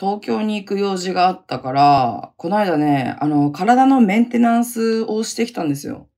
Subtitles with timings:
[0.00, 6.08] 東京に行く用事があったから、この間ね、あの、体のメンテナンスをしてきたんですよ。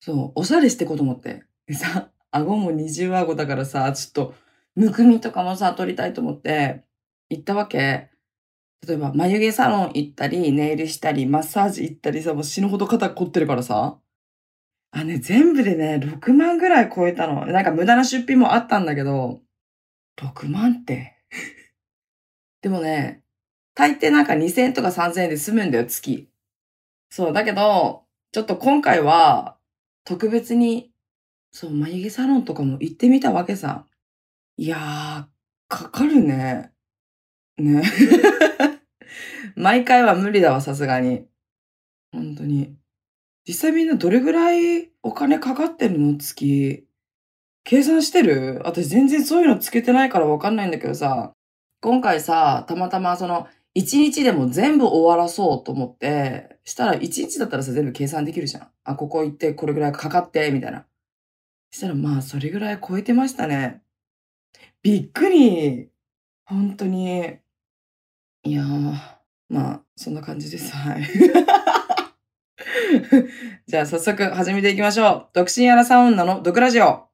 [0.00, 1.44] そう、おしゃれしてこうと思って。
[1.68, 4.34] でさ、顎も二重顎だからさ、ちょっと、
[4.74, 6.82] むくみとかもさ、取りたいと思って、
[7.30, 8.10] 行ったわけ。
[8.84, 13.96] 例えば、眉毛サロン行ったり、ネイルしたり、マッサージ行ったりさ、もう死ぬほど肩凝ってるからさ。
[14.90, 17.46] あ、ね、全部でね、6万ぐらい超えたの。
[17.46, 19.40] なんか無駄な出費もあったんだけど、
[20.16, 21.13] 6万って。
[22.64, 23.22] でもね、
[23.74, 26.30] 大抵なんか2000円とか3000円で済むんだよ、月。
[27.10, 29.58] そう、だけど、ちょっと今回は、
[30.02, 30.90] 特別に、
[31.52, 33.84] そう、眉毛サロンとかも行ってみたわけさ。
[34.56, 35.26] いやー、
[35.68, 36.72] かかるね。
[37.58, 37.82] ね。
[39.56, 41.26] 毎回は無理だわ、さすがに。
[42.12, 42.74] 本当に。
[43.46, 46.88] 実際みんなどれぐらいお金かかってるの月。
[47.62, 48.62] 計算してる？
[48.64, 51.34] 私全然そういうのつけてないからわかんないんだけどさ。
[51.84, 58.68] 今回さ、たまたまその、一日でも全部終わらそうと思って、したら一日だったらさ、全部計算できるじゃん。
[58.84, 60.86] あ、ここ行ってこれぐらいかかって、みたいな。
[61.70, 63.82] したらまあ、それぐらい超えてましたね。
[64.82, 65.90] びっくり。
[66.46, 67.36] 本当に。
[68.44, 68.94] いやー、
[69.50, 70.74] まあ、そんな感じです。
[70.74, 71.02] はい。
[73.68, 75.28] じゃあ早速始めていきましょう。
[75.34, 77.13] 独身アラサー女の毒ラジオ。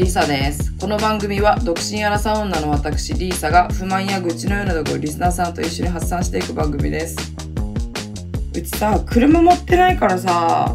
[0.00, 0.72] リサです。
[0.78, 7.16] この番組は、独身アラサ女の私、リーサが不満や愚痴のようなところをリスナーさんと一緒に発散していく番組です。
[8.54, 10.74] うちさ、車持ってないからさ、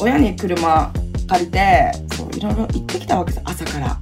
[0.00, 0.92] 親に車
[1.28, 3.96] 借りて、そう、いろいろ行ってきたわけさ、朝から。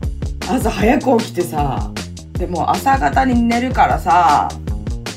[0.48, 1.90] 朝早く起きてさ、
[2.38, 4.48] でも朝方に寝るからさ、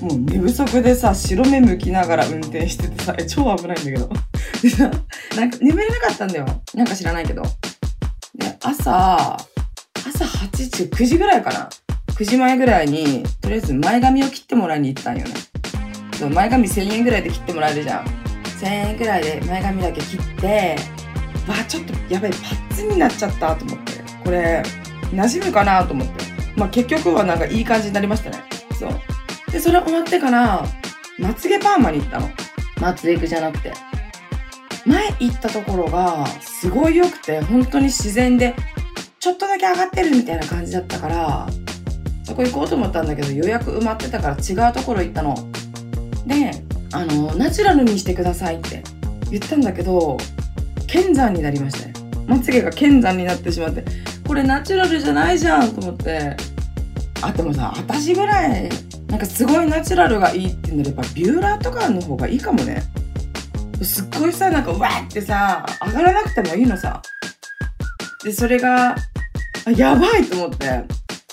[0.01, 4.09] もう寝不足でさ、白目向きながら運転しててさ、超危ないんだけど。
[4.61, 4.91] でさ、
[5.37, 6.45] なんか眠れなかったんだよ。
[6.73, 7.43] なんか知らないけど。
[8.67, 9.37] 朝、
[9.93, 11.69] 朝8時、9時ぐらいかな。
[12.17, 15.33] 9時前ぐらいに、とりあえず前髪を切ってもらいに行ったんよね。
[16.17, 18.05] そう前髪1000円ぐらいで切ってもらえるじゃん。
[18.59, 20.77] 1000円ぐらいで前髪だけ切って、
[21.47, 23.91] わあ、ちょっとやばい、パッツンになっちゃったと思って。
[24.23, 24.63] これ、
[25.13, 26.25] 馴染むかなと思って。
[26.55, 28.43] まあ結局はなんかいい感じになりましたね。
[28.79, 29.51] そう。
[29.51, 30.65] で、それ終わってから、
[31.19, 32.31] まつげパーマに行ったの。
[32.81, 33.73] まつげじゃなくて。
[34.85, 38.55] 前行ったところが、すごい良くて、本当に自然で、
[39.19, 41.47] ちょっとだけ上がってるみたいな感じだったから、
[42.23, 45.35] そこ行こうと思ったんだけど、予約埋まってたから違うところ行ったの。
[46.27, 46.51] で、
[46.91, 48.83] あの、ナチュラルにしてくださいって
[49.31, 50.17] 言ったんだけど、
[50.87, 51.93] 剣山になりましたね。
[52.27, 53.83] まつげが剣山になってしまって、
[54.27, 56.35] これナチュラルじゃないじゃんと思って。
[57.21, 58.69] あ、でもさ、私ぐらい、
[59.07, 62.83] なんかすごいナチュラルがいいって言うんだら、やっぱビューラーとかの方がいいかもね。
[63.83, 67.01] すっごいさ、なんか、わーってさ、上がらなくてもいいのさ。
[68.23, 68.95] で、それが、
[69.65, 70.83] あやばいと思って。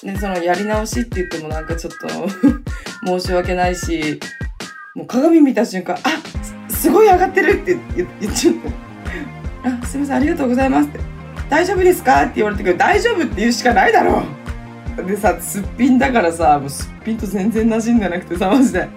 [0.02, 2.08] で、その、やり直しって言ってもなんかちょっと
[3.06, 4.18] 申し訳ないし、
[4.94, 6.10] もう鏡見た瞬間、あ
[6.70, 8.54] すすごい上がってるって言っちゃっ
[9.62, 9.70] た。
[9.70, 11.00] あ、すみません、ありがとうございますって。
[11.48, 14.22] 大丈夫ですかって言われてくる大丈夫って言うしかないだろ
[14.98, 18.88] うでさ、すっぴんだからさ、もうすっぴんと全然馴染んでなくてさ、マジで。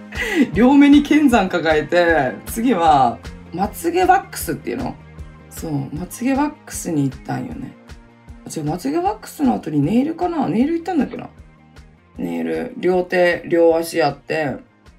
[0.53, 3.17] 両目に剣山抱えて、次は、
[3.55, 4.95] まつげワックスっていうの？
[5.49, 7.73] そう、まつげワックスに行ったんよね。
[8.55, 10.47] 違う、まつげワックスの後にネイルかな？
[10.49, 11.29] ネイル行ったんだっけな？
[12.17, 14.57] ネイル、両手、両足やって、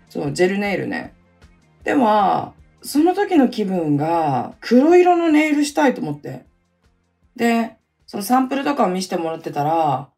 [0.09, 1.15] そう、ジェルネイルね。
[1.85, 6.45] でも、その時の気分が黒色のネイルしたいと思って。
[7.35, 10.11] で、そのサンプルとかを見せてもらってたら、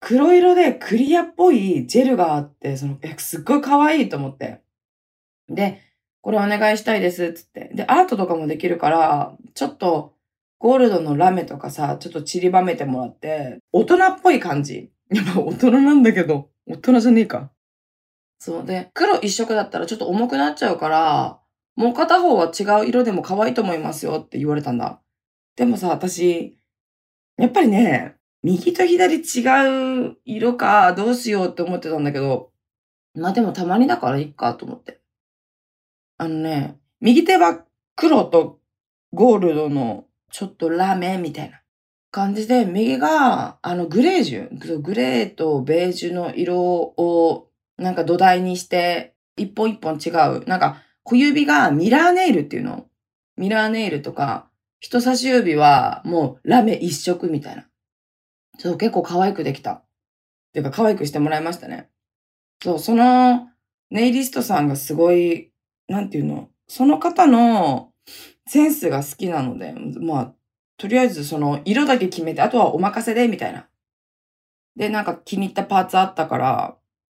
[0.00, 4.62] 黒色でクリアっぽいジェルがあって、その、え、すっごい可愛いと思って。
[5.48, 5.80] で、
[6.22, 7.70] これお願いしたいです、つって。
[7.74, 10.14] で、アートとかもできるから、ちょっと、
[10.58, 14.90] ゴールドのラメとかさ、ちょっと散りばめてもらって、大人っぽい感じ。
[15.10, 17.50] やっぱ大人なんだけど、大人じゃねえか。
[18.38, 21.40] そうで、黒一色だったらちょっと重くなっちゃうから、
[21.74, 25.00] もう片方は違う色でも可愛いと思いますよって言われたんだ。
[25.56, 26.56] でもさ、私、
[27.36, 28.14] やっぱりね、
[28.44, 32.52] 右と左違う色か、どうしようって思ってたんだけど、
[33.14, 35.01] まあでもたまにだからいいかと思って。
[36.22, 37.64] あのね、右手は
[37.96, 38.60] 黒と
[39.12, 41.62] ゴールドのちょっとラメみたいな
[42.12, 50.44] 感じで、右があのグレージュ、グレーとベージュの色をなんか土台にして、一本一本違う。
[50.46, 52.86] なんか小指がミラーネイルっていうの
[53.36, 54.48] ミラーネイルとか、
[54.78, 57.66] 人差し指はもうラメ一色みたいな。
[58.60, 59.72] そう、結構可愛くできた。
[59.72, 59.84] っ
[60.52, 61.90] ていうか可愛くしてもらいましたね。
[62.62, 63.48] そう、その
[63.90, 65.51] ネイリストさんがすごい
[65.92, 67.92] なんていうの、その方の
[68.46, 70.34] センスが好きなので、まあ、
[70.78, 73.68] とりあえずその色だけ決めて、あとはお任せで、みたいな。
[74.74, 76.76] で、なんか気に入ったパーツあったから、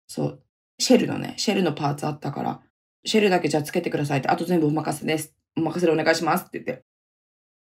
[0.07, 0.43] そう、
[0.79, 2.61] シェルのね、シェルのパーツあったから、
[3.05, 5.35] シェルだけじゃあつけてくださいって、あと全部お任せです。
[5.55, 6.83] お任せでお願いしますって言って。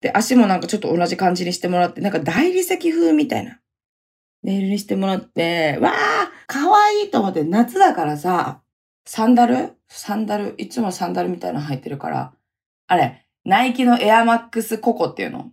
[0.01, 3.59] で、足もなんかちょっと同じ感じにしてもらって、なんか大理石風みたいな。
[4.43, 5.93] ネイルにしてもらって、わー
[6.47, 8.61] かわいいと思って、夏だからさ、
[9.11, 9.71] サンダル？
[9.87, 10.53] サンダル？
[10.59, 12.31] いつもサンダルみたいなの履いてるから、
[12.85, 15.49] あれ、ナイキのエアマックスココっていうの？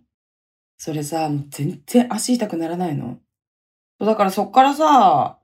[0.77, 3.17] それさ、もう全然足痛くならないの？
[3.99, 5.39] だからそっからさ、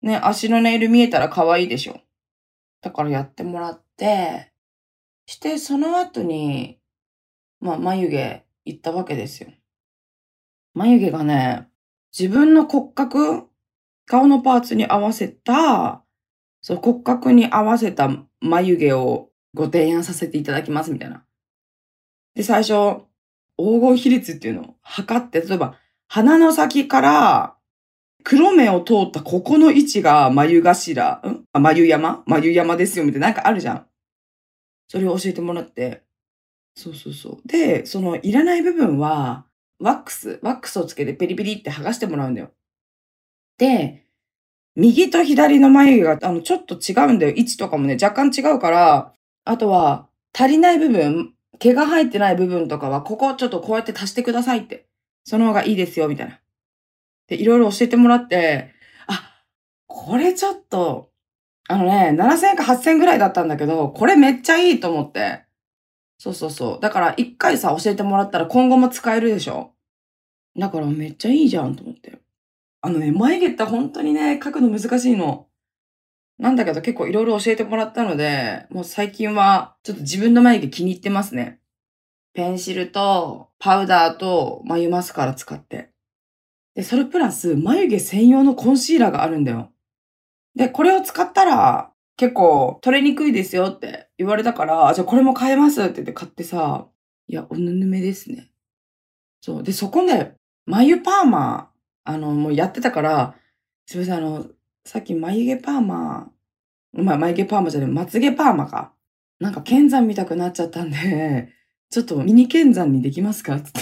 [0.00, 2.00] ね、足のネイル見えたら可愛いでしょ？
[2.80, 4.54] だからやってもらって、
[5.26, 6.78] して、その後に、
[7.60, 9.50] まあ、眉毛行ったわけですよ。
[10.72, 11.68] 眉毛がね、
[12.18, 13.48] 自分の骨格、
[14.06, 16.02] 顔のパーツに合わせた、
[16.60, 18.10] そう、骨格に合わせた
[18.40, 21.24] 眉毛をご提案させていただきますみたいな。
[22.34, 23.02] で、最初、
[23.56, 25.76] 黄金比率っていうのを測って、例えば、
[26.08, 27.56] 鼻の先から
[28.24, 31.44] 黒目を通ったここの位置が眉頭、ん？
[31.52, 32.22] 眉山？
[32.26, 33.86] 眉山ですよみたいななんかあるじゃん。
[34.88, 36.02] それを教えてもらって。
[36.74, 37.48] そうそうそう。
[37.48, 39.46] で、そのいらない部分は、
[39.78, 42.50] ワックス、ワックスをつけてペリペリって剥がしてもらうんだよ。
[43.56, 44.06] で、
[44.76, 47.34] 右と左の眉毛があのちょっと違うんだよ。
[47.34, 49.12] 位置とかもね、若干違うから、
[49.44, 54.86] あとは足りない部分、毛が生えてない部分とかは、ここちょっとこうやって足してくださいって。
[55.24, 56.40] その方がいいですよ、みたいな。
[57.28, 58.72] で、いろいろ教えてもらって、
[59.06, 59.42] あ、
[59.86, 61.10] これちょっと、
[61.68, 65.44] あのね、7000円か8000円ぐらいだったんだけど、これめっちゃいいと思って。
[66.18, 66.80] そうそうそう。
[66.80, 69.72] だから一回さ、教えてもらったら今後も使えるでしょ？
[70.56, 72.18] だからめっちゃいいじゃんと思って。
[72.82, 75.48] あのね、眉毛って本当にね、描くの難しいの。
[76.38, 81.60] なんだけど結構いろいろ教えてもらったので、もう最近はちょっと自分の眉毛気に入ってますね。
[82.32, 85.90] ペンシルとパウダーと眉マスカラ使って。
[86.74, 89.70] で、それプラス、眉毛専用のコンシーラーがあるんだよ。
[90.54, 96.86] で、これを使ったら、結構取れにくいですよって言われたから、じゃあこれも買えますって言って買ってさ、
[97.26, 98.50] いや、おぬぬめですね。
[99.40, 99.62] そう。
[99.62, 100.34] で、そこで、
[100.66, 101.69] 眉パーマ、
[102.10, 103.34] あの、もうやってたから、
[103.86, 104.46] すみません、あの、
[104.84, 106.30] さっき眉毛パーマ、
[106.92, 108.92] まあ、眉毛パーマじゃない、まつ毛パーマか。
[109.38, 111.48] なんか、剣山見たくなっちゃったんで、
[111.90, 113.60] ちょっとミニ剣山にできますか？
[113.60, 113.80] つって。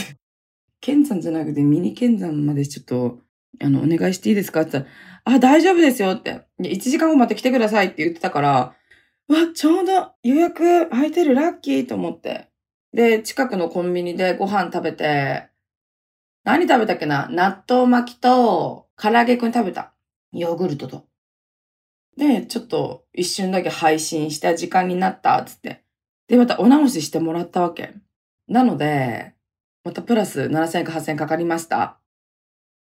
[0.80, 3.18] 剣山じゃなくてミニ剣山までちょっと、
[3.60, 4.62] あの、お願いしていいですか？
[4.62, 4.90] って言った
[5.30, 6.46] ら、あ、大丈夫ですよって。
[6.60, 8.74] 1時間後また来てくださいって言ってたから、わ、
[9.54, 12.48] ちょうど予約空いてるラッキーと思って。
[12.94, 15.47] で、近くのコンビニでご飯食べて、
[16.48, 17.28] 何食べたっけな？
[17.30, 19.92] 納豆巻きと唐揚げくん食べた。
[20.32, 21.04] ヨーグルトと。
[22.16, 25.84] で、ちょっと一瞬だけ配信した時間になった、つって。
[26.26, 27.92] で、またお直ししてもらったわけ。
[28.48, 29.34] なので、
[29.84, 31.98] またプラス7000円か8000円かかりました。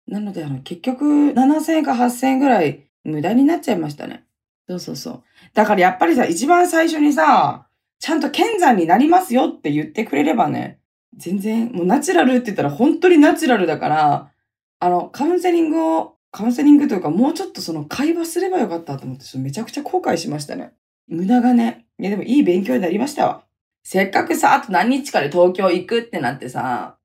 [0.07, 4.25] なので、あの、結局、7000円か8000円ぐらい無駄になっちゃいましたね。
[4.69, 5.23] そうそうそう。
[5.55, 7.67] だからやっぱりさ、一番最初にさ、
[7.99, 10.79] ちゃんと剣山になりますよって言ってくれればね、
[11.17, 14.31] 全然、もうナチュラルって言ったら本当にナチュラルだから、
[14.79, 20.73] あの、カウンセリングを、カウンセリングというか、もうちょっとその会話すればよかったと思って、めちゃくちゃ後悔しましたね。
[21.07, 21.85] 無駄がね。
[21.97, 23.45] いや、でもいい勉強になりましたわ。
[23.83, 26.97] せっかくさ、あと何日かで東京行くってなってさ、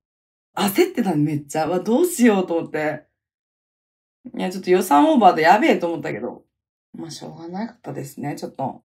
[0.55, 1.67] 焦ってたのめっちゃ。
[1.67, 3.05] わ、どうしようと思って。
[4.35, 6.43] いや、ちょっと予算オーバーでやべえと思ったけど。
[6.93, 8.83] まあ、しょうがなかったですね、ちょっと。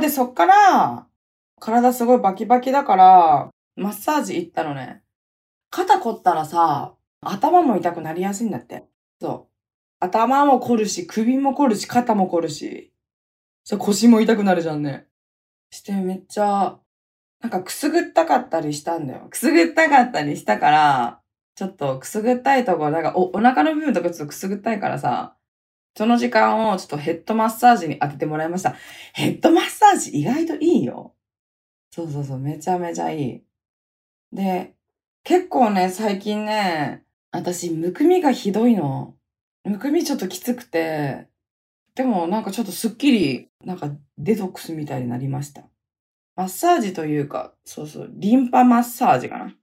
[0.00, 1.06] で、そっから、
[1.60, 5.02] 体すごいバキバキだから、マッサージ行ったのね。
[5.70, 8.86] 肩凝ったらさ、頭も痛くなりやすいんだって。
[9.20, 9.50] そう。
[10.00, 12.92] 頭も凝るし、首も凝るし、肩も凝るし。
[13.64, 15.06] そう腰も痛くなるじゃんね。
[15.70, 16.78] してめっちゃ、
[17.40, 19.28] なんかくすぐったかったりしたんだよ。
[19.30, 21.20] くすぐったかったりしたから、
[21.54, 25.36] ちょっとくすぐったいところ、なんかお、お腹の部分とかちょっとくすぐったいからさ、
[25.96, 28.74] その時間をちょっとヘッドマッサージに当ててもらいました。
[29.12, 31.14] ヘッドマッサージ意外といいよ。
[31.90, 33.42] そうそうそう、めちゃめちゃいい。
[34.32, 34.74] で、
[35.24, 39.14] 結構ね、最近ね、私、むくみがひどいの。
[39.64, 41.28] むくみちょっときつくて、
[41.94, 45.62] でもなんかちょっとすっきり、なんかデトックスみたいになりました。
[46.36, 49.54] マッサージというか、そうそう、リンパマッサージかな。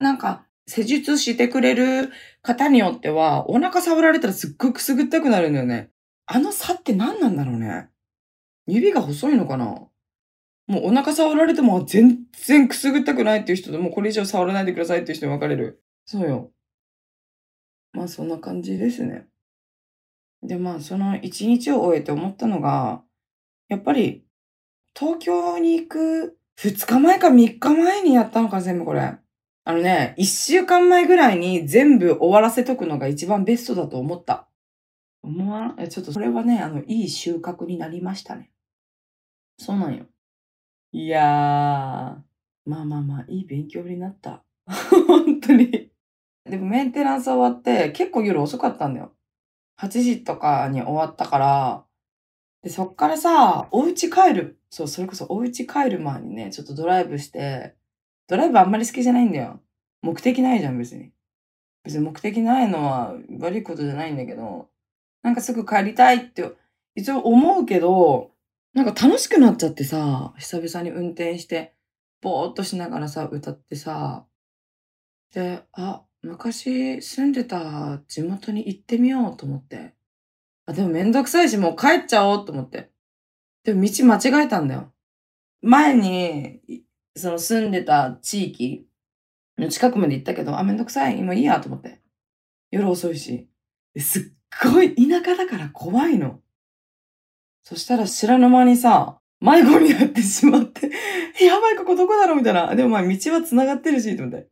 [0.00, 2.10] なんか、施術してくれる
[2.42, 5.90] 方によっては、お腹触られたらすっごいくすぐったくなるんだよね。
[6.26, 7.88] あの差って何なんだろうね。
[8.66, 9.64] 指が細いのかな
[10.66, 15.82] もうお腹触られても全然くすぐったくないっていう人と、もうこれ以上触らないでくださいっていう人に分かれる。
[16.04, 16.50] そうよ。
[17.94, 19.26] まあそんな感じですね。
[20.42, 23.02] で、まあその一日を終えて思ったのが、
[23.70, 24.26] やっぱり
[24.94, 29.16] 東京に行く2日前か3日前にやったのか全部これ。
[29.68, 34.48] あのね、1週間前ぐらいに全部終わらせとくのが一番ベストだと思った。
[35.22, 35.88] 思わん？
[35.90, 38.50] ちょっとそれはね、あの、いい収穫になりましたね。
[39.58, 40.06] そうなんよ。
[40.92, 41.24] いやー、
[42.64, 44.42] まあまあまあ、いい勉強になった。
[45.06, 45.90] 本当に。
[46.46, 49.12] でもメンテナンス終わって結構夜遅かったんだよ。
[49.82, 51.84] 8時とかに終わったから、
[52.62, 54.58] で、そっからさ、お家帰る。
[54.70, 57.76] そう、それこそお家帰る前にね、ちょっとドライブして、
[58.28, 59.60] ドライブあんまり好きじゃないんだよ。
[60.02, 61.10] 目的ないじゃん、別に。
[61.82, 64.68] 別に目的ないのは悪いことじゃないんだけど、
[65.22, 66.48] なんかすぐ帰りたいって
[66.94, 68.32] 一応思うけど、
[68.74, 71.74] なんか楽しくなっちゃってさ、久々に運転して、
[72.20, 74.26] ぼーっとしながらさ、歌ってさ、
[75.32, 79.94] で、あ、昔住んでた地元に行ってみようと思って。
[80.66, 82.90] あ、でもめんどくさいし、もう帰っちゃおうと思って。
[83.64, 84.92] でも道間違えたんだよ。
[85.62, 86.60] 前に、
[87.18, 88.86] その住んでた地域
[89.58, 91.22] の近くまで行ったけど、あ、めんどくさい。
[91.22, 92.00] もういいやと思って。
[92.70, 93.48] 夜遅いし。
[93.98, 94.22] すっ
[94.72, 96.40] ごい田舎だから怖いの。
[97.62, 100.90] そしたら知らぬ間にさ、迷子になってしまって、
[101.44, 102.74] やばい、ここどこだろうみたいな。
[102.74, 104.48] でもまあ道は繋がってるし、と思って。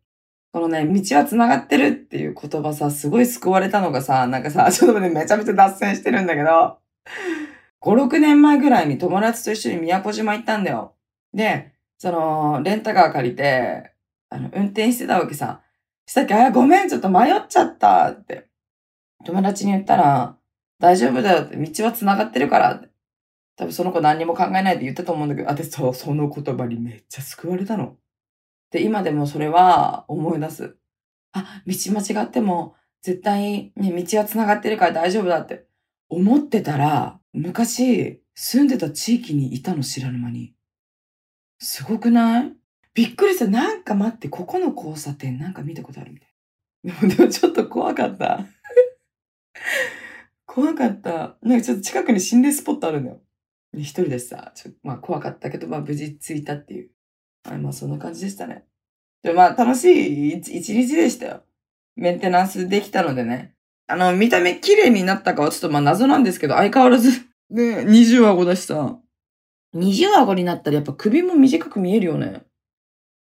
[0.52, 6.78] このね、道は繋がってるっていう言葉さ、すごい救われたのがさ、なんかさ、 ちょっとね、めちゃめちゃ脱線してるんだけど、
[7.82, 10.94] 5、6年前ぐらいに友達と一緒に宮古島行ったんだよ。
[11.35, 13.93] で、その、レンタカー借りて、
[14.29, 15.62] あの、運転してたわけさ。
[16.07, 18.49] したっけ、あ、ごめん、ちょっと迷っちゃったって。
[19.25, 20.37] 友達に言ったら、
[20.79, 22.88] 大丈夫だよって、道は繋がってるからって。
[23.57, 27.97] 多分その子何にも考えないで言ったと思うんだけど、私そう、その言葉にめっちゃ救われたの。
[28.71, 30.76] で、今でもそれは思い出す。
[31.33, 35.67] あ、道間違っても、絶対ね、道は繋がってるから大丈夫だって
[36.09, 40.55] 思ってたら、昔住んでた地域にいたの知らぬ間に。
[41.58, 42.52] すごくない？
[42.94, 43.46] びっくりした。
[43.46, 46.28] なんか待って、ここの交差点なんか見たことあるみたい。
[46.84, 48.46] でも、でもちょっと怖かった。
[50.46, 51.36] 怖かった。
[51.42, 53.20] なんかちょっと近くに心霊スポットあるんだよ。
[53.75, 56.90] 一人でさ、ちょまあ怖かったけど、まあ無事着いたっていう。
[57.44, 58.64] はい、まあそんな感じでしたね。
[59.22, 61.44] でまあ楽しい一日でしたよ。
[61.96, 63.54] メンテナンスできたのでね。
[63.88, 67.10] あの、見た目綺麗になったかはちょっとまあ謎なんですけど、相変わらず
[67.50, 68.98] ね、二重顎だしさ。
[69.76, 72.42] 二重顎になったらやっぱ首も短く見えるよね。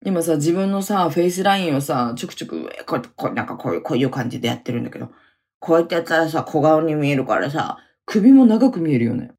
[0.06, 5.10] 今さ、自分のさ、フェイスラインをさ、ちょくちょく、こう、こうなんかこういう、こういう感じでやってるんだけど、
[5.58, 9.32] こうやってやったらさ、小顔に見えるからさ、首も長く見えるよね。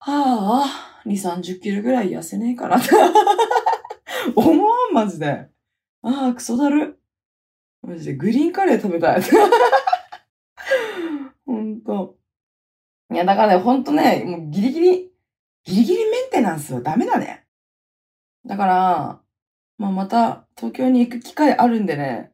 [0.00, 2.88] はあ、2、30キロぐらい痩せねえかなって
[4.34, 5.50] 思わん、マジで。
[6.02, 6.98] ああ、クソだる。
[7.82, 9.22] マジで、グリーンカレー食べたい。
[11.44, 12.16] ほんと。
[13.12, 15.12] いや、だからね、ほんとね、もうギリギリ、
[15.68, 17.44] ギリギリメンテナンスはダメだね。
[18.46, 19.20] だから、
[19.76, 22.32] まあ、また東京に行く機会あるんでね、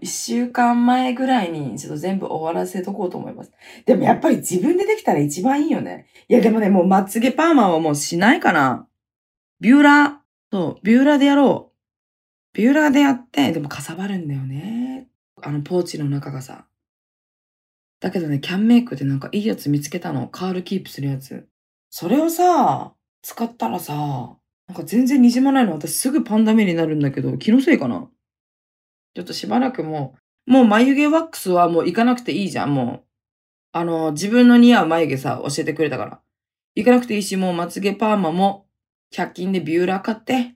[0.00, 3.52] 一週間前ぐらいにちょっと全部終わらせとこうと思います。
[3.86, 6.08] でもやっぱり自分でできたら一番いいよね。
[6.28, 8.88] いやでもね、もうまつげパーマはもうしないかな。
[9.60, 10.12] ビューラー、
[10.50, 12.56] そう、ビューラーでやろう。
[12.56, 15.06] ビューラーでやって、でもかさばるんだよね。
[15.40, 16.66] あのポーチの中がさ。
[18.00, 20.26] だけどね、キャンメイクでなんかいいやつ見つけたの。
[20.26, 21.48] カールキープするやつ。
[21.90, 23.94] それをさ、使ったらさ、
[24.68, 25.72] なんか全然滲まないの。
[25.72, 28.08] 私すぐパンダ目になるんだけど、気のせいかな。
[29.14, 30.14] ちょっとしばらくも
[30.46, 33.04] う、もう眉毛ワックスはもう行かなくていいじゃん、もう。
[33.72, 36.20] あの、自分の似合う眉毛さ、教えてくれたから。
[36.74, 38.66] 行かなくていいし、もうまつげパーマも、
[39.14, 40.54] 100均でビューラー買って、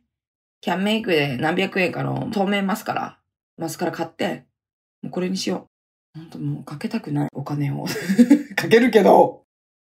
[0.60, 3.18] キャンメイクで何百円かの透明マスカラ、
[3.56, 4.46] マスカラ買って、
[5.02, 5.68] もうこれにしよ
[6.16, 6.18] う。
[6.18, 7.86] ほんともうかけたくないお金を。
[8.54, 9.44] かけるけど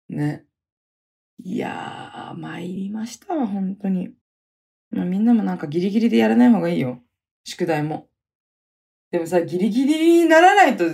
[0.08, 0.45] ね。
[1.38, 4.10] いやー、参りましたわ、本当に。
[4.90, 7.02] まあ、みんなもなんかギリギリでやらない方がいいよ。
[7.44, 8.08] 宿題も。
[9.10, 10.84] でもさ、ギリギリにならないと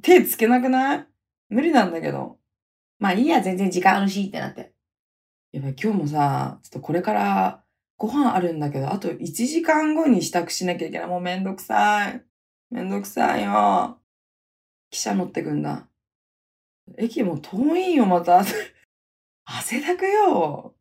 [0.00, 1.06] 手つけなくない？
[1.48, 2.38] 無理なんだけど。
[2.98, 4.72] まあいいや、全然時間あるしってなって。
[5.52, 7.62] やばい、今日もさ、ちょっとこれから
[7.98, 11.08] ご飯あるんだけど、あと1時間後に支度しなきゃいけない。
[11.08, 12.24] もうめんどくさい。
[12.70, 14.00] めんどくさいよ。
[14.90, 15.88] 汽車乗ってくんだ。
[16.96, 18.42] 駅も遠いよ、また。
[19.44, 20.74] 汗だくよ。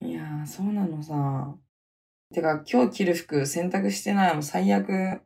[0.00, 1.54] いやー、そうなのさ。
[2.34, 4.34] てか、今日着る服洗濯してない。
[4.34, 5.22] もう最悪。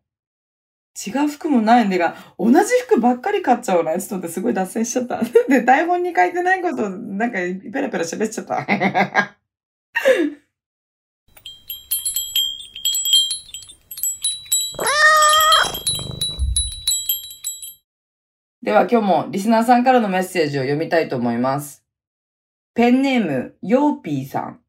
[1.06, 3.98] 違う服もないんでが、同じ服ばっかり買っちゃうな。
[3.98, 5.20] ちょっとってすごい脱線しちゃった。
[5.48, 8.66] で、台本に書いてないこと、なんかペラペラ喋っちゃった。
[18.62, 21.85] では今日もリスナーさんからのメッセージを読みたいと思います。
[22.76, 24.60] ペンネーム、ヨーピーさん。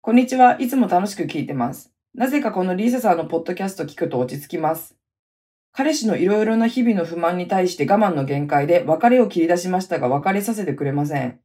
[0.00, 0.56] こんにちは。
[0.58, 1.92] いつも楽しく聞いてます。
[2.14, 4.96] なぜかこのリーサさんのポッドキャスト聞くと落ち着きます。
[5.72, 11.38] 彼氏のいろいろな日々の不満に対して我慢の限界で別れを切り出しましたが別れさせてくれません。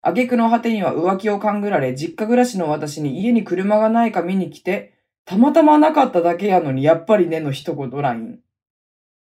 [0.00, 4.94] 挙句の果てには浮気を勘ぐられ、実家暮らしの私に家に車がないか見に来て、
[5.26, 8.38] たまたまなかっただけやのにやっぱりねの一言 LINE。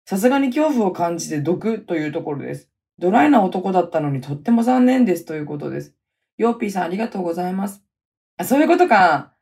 [0.05, 2.70] さすがに恐怖を感じて毒というところです。
[3.01, 5.95] ドライな男だったのにとっても残念ですということです。
[6.37, 7.83] ヨーピーさんありがとうございます。
[8.37, 9.33] あ、そういうことか。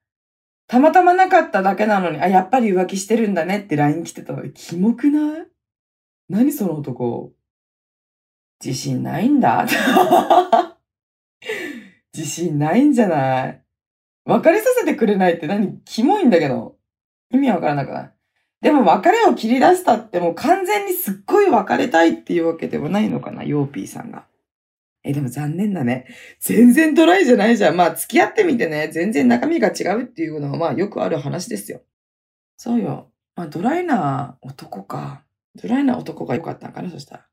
[0.68, 4.48] たまたまなかっただけなのに、あ、やっぱり浮気してるんだねって LINE 来てたの。
[4.50, 5.46] キモくない？
[6.28, 7.32] 何その男？
[8.64, 9.66] 自信ないんだ
[12.14, 13.62] 自信ないんじゃない？
[14.24, 15.80] 別れさせてくれないって何？
[15.84, 16.76] キモいんだけど。
[17.30, 18.12] 意味わからなくない？
[18.60, 24.24] でも別れを切り出したってもう完全にすっごい別れたいっていうわけでもないのかな、ヨーピーさんが。
[25.04, 26.06] え、でも残念だね。
[26.40, 27.76] 全然ドライじゃないじゃん。
[27.76, 31.82] まあ付き合ってみてね、全然中身が違うっていうのはまあよくある話ですよ。
[32.56, 33.10] そうよ。
[33.36, 35.22] まあドライな男か。
[35.54, 37.26] ドライな男が良かったのかな、そしたら。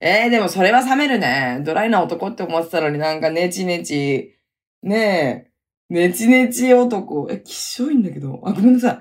[0.00, 1.62] えー、でもそれは冷めるね。
[1.64, 4.36] ドライな男って思ってたのになんかネチネチ。
[4.82, 5.50] ねえ。
[5.88, 7.28] ネチネチ男。
[7.30, 8.42] え、きっしょいんだけど。
[8.44, 8.98] あ、ごめんなさい。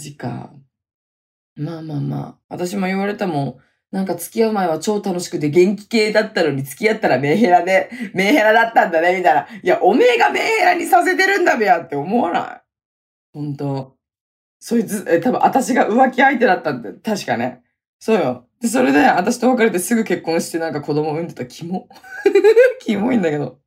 [0.00, 0.52] ジか。
[1.56, 2.38] まあまあまあ。
[2.48, 3.56] 私も言われたもん。
[3.90, 9.46] なんか付き合う前は超楽しくて元気系だったのに付き合ったらメンヘラで、メンヘラだったんだね、みたいな。
[9.62, 12.60] いや、おめえがメンヘラにさせてるんだべやって思わない？
[13.34, 13.96] ほんと。
[14.60, 17.62] そいつ、え、多分私が浮気相手だったんだ確かね。
[17.98, 18.46] そうよ。
[18.60, 21.88] で、それで私と別れてすぐ結婚してなんか子供産んでたキモ。
[22.80, 23.58] キモいんだけど。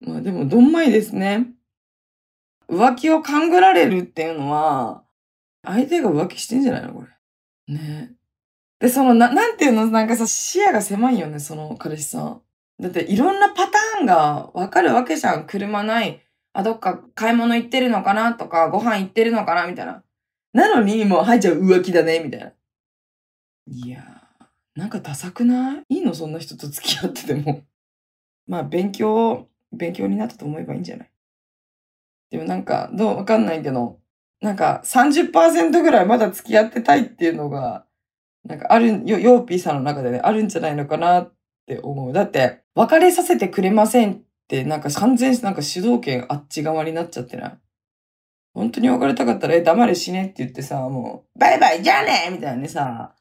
[0.00, 1.48] まあでも、どんまいですね。
[2.70, 5.02] 浮気を勘ぐられるっていうのは、
[5.64, 7.04] 相手が浮気してんじゃないのこ
[7.68, 7.74] れ。
[7.74, 8.12] ね
[8.78, 9.86] で、その、な、なんていうの？
[9.86, 12.42] なんかさ、視野が狭いよね、その彼氏さん。
[12.80, 15.46] だって、いろんなパターンがわかるわけじゃん。
[15.46, 16.22] 車ない。
[16.54, 20.02] あ、どっか買い物行ってるのかなとか、ご飯行ってるのかなみたいな。
[20.54, 22.52] なのに、もう、はい、じゃあ浮気だね、みたいな。
[23.66, 25.96] いやー、なんかダサくない？
[25.96, 26.14] いいの？
[26.14, 27.64] そんな人と付き合ってても。
[28.46, 31.09] まあ、勉強、勉強になったと思えばいいんじゃない？
[32.30, 33.98] でもなんか、どうわかんないけど、
[34.40, 37.84] なんか30%ぐらいまだ付き合ってたいっていうのが、
[38.44, 41.34] なんかある、ヨヨーピーさんの中でね、あるんじゃないのかなっ
[41.66, 42.12] て思う。
[42.12, 47.58] だって、別れさせてくれませんって、なんか完全なんか主導権あっち側になっちゃってない？
[48.54, 53.14] 本当に別れたかったら、え、黙れ死ねって言ってさ、もう、バイバイじゃあねみたいなねさ、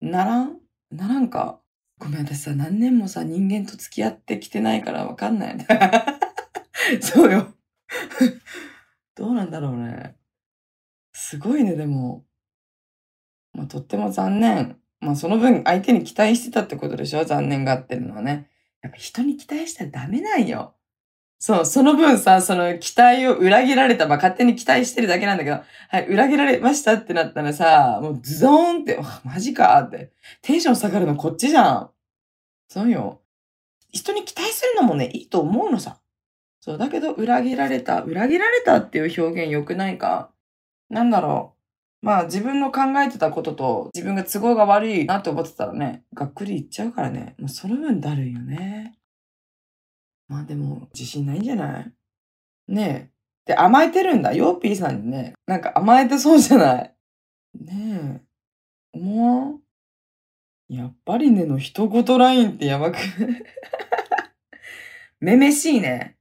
[0.00, 0.58] ならん？
[0.90, 1.60] ならんか？
[1.98, 5.56] ごめん、私さ、何年もさ、人間と付き合ってきてないからわかんない。
[7.00, 7.46] そうよ。
[9.14, 10.16] どうなんだろうね。
[11.12, 12.24] すごいね、でも。
[13.52, 14.78] まあ、とっても残念。
[15.00, 17.24] まあ、その分、相手に期待してたってことでしょ？
[17.24, 18.48] 残念がってるのはね。
[18.82, 20.74] やっぱ人に期待したらダメなんよ。
[21.38, 30.12] そう、その分さ、その期待を裏切られた、まあ、勝手に期待してるだけなんだけど、はい、裏切られましたってなったらさ、もうズドーンって、マジかって。
[30.42, 31.90] テンション下がるのこっちじゃん。
[32.68, 33.20] そうよ。
[33.92, 36.00] 人に期待するのもね、いいと思うのさ。
[36.64, 38.00] そう、だけど裏切られた。
[38.00, 40.30] 裏切られたっていう表現良くないか？
[40.88, 41.54] なんだろ
[42.02, 42.06] う。
[42.06, 47.34] まあ自分の考えてたことと自分が都合が悪いなって思ってたらね、がっくりいっちゃうからね。
[47.38, 48.96] もうその分だるいよね。
[50.26, 51.92] まあでも自信ないんじゃない？
[52.68, 53.10] ね
[53.46, 53.52] え。
[53.52, 54.32] で、甘えてるんだ。
[54.32, 55.34] ヨーピーさんにね。
[55.46, 56.94] なんか甘えてそうじゃない？
[57.60, 58.22] ね
[58.94, 58.98] え。
[58.98, 59.60] 思わん？
[60.70, 62.96] やっぱりねの一言ラインってやばく
[65.20, 66.13] めめしいね。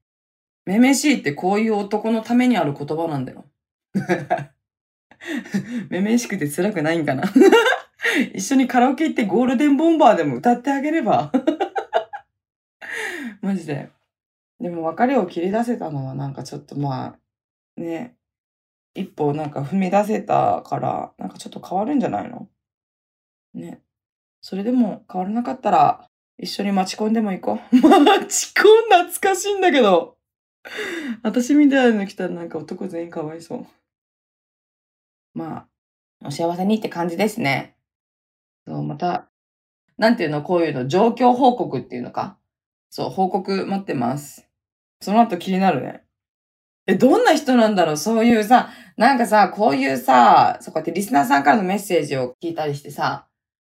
[0.66, 3.46] めめしいってこういう男のためにある言葉なんだよ。
[5.90, 7.24] めめしくて辛くないんかな？
[8.34, 11.32] 一緒にカラオケ行ってゴールデンボンバーでも歌ってあげれば。
[13.42, 13.90] マジで。
[14.60, 17.18] でも別れを切り出せたのはなんかちょっとま
[17.78, 18.16] あ、ね、
[18.94, 22.48] 一歩なんか踏み出せたから、なんかちょっと変わるんじゃないの？
[23.54, 23.82] ね。
[24.42, 27.76] それでも変わらなかったら、一緒に待ち込んでも行こう。
[27.76, 30.18] 待ち込ん懐かしいんだけど。
[31.24, 33.68] 私みたいなの来たらなんか男全員かわいそう。
[35.34, 35.68] ま
[36.22, 37.76] あ、お幸せにって感じですね。
[38.68, 39.30] そう、また、
[39.98, 42.38] なんていうの、こういうの、状況報告っていうのか。
[42.90, 44.48] そう、報告待ってます。
[45.02, 46.04] その後気になるね。
[46.88, 47.98] え、どんな人なんだろう？
[47.98, 53.28] そういうさ、なんかさ、こういうさ、そうやってリスナーさんからのメッセージを聞いたりしてさ、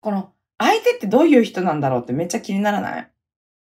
[0.01, 3.14] この、相手ってどういう人なんだろうってめっちゃ気にならない？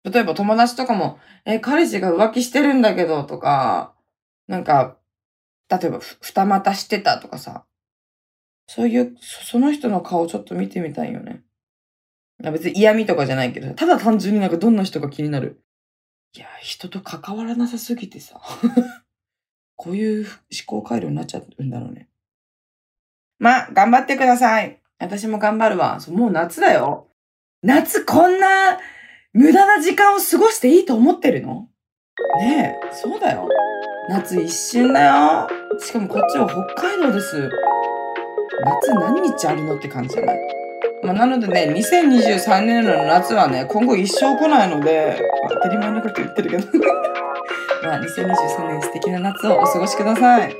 [0.05, 3.95] 例えば友達とかも、え、彼氏が浮気してるんだけどとか、
[4.47, 4.97] なんか、
[5.69, 7.65] 例えばふ二股してたとかさ、
[8.67, 11.43] そういう、その人の顔ちょっと見てみたいよね。
[12.43, 15.63] 別に嫌味とかじゃないけど、ただ単純になんかどんな人が気になる。
[16.35, 18.41] いや、人と関わらなさすぎてさ。
[19.77, 22.09] こういう思考回路になっちゃうんだろうね。
[23.39, 24.81] ま、頑張ってください。
[24.99, 26.01] 私も頑張るわ。
[26.01, 27.09] そうもう夏だよ。
[27.63, 28.79] 夏こんな
[29.33, 31.69] 無駄な時間を過ごしていいと思ってるの？
[32.41, 33.49] ねえ、そうだよ。
[34.09, 35.49] 夏一瞬だよ。
[35.79, 37.49] しかもこっちは北海道です。
[38.65, 40.39] 夏何日あるのって感じじゃない？
[41.05, 46.65] まあ、なのでね、2023年の夏はね、今後一生来ないので、まあ当たり前のこと言ってるけど。
[47.85, 50.55] まあ、2023年素敵な夏をお過ごしください。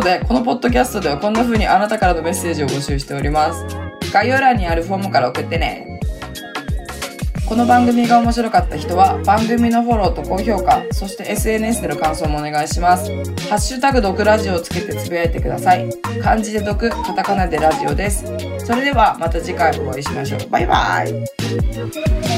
[0.00, 3.66] ことで、このポッドキャストではこんな風にあなたからのメッセージを募集しております。
[4.12, 6.00] 概要欄にあるフォームから送ってね。
[7.46, 13.10] この番組が面白かった人は番組のフォローと高評価、そして SNS での感想もお願いします。
[13.48, 15.90] ハッシュタグ毒ラジオをつけてつぶやいてください。
[16.22, 18.24] 漢字で毒、カタカナでラジオです。
[18.64, 20.48] それではまた次回お会いしましょう。
[20.48, 21.24] バイバイ。「